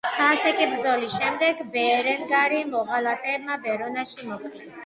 [0.11, 4.77] სასტიკი ბრძოლის შემდეგ, ბერენგარი მოღალატეებმა ვერონაში მოკლეს.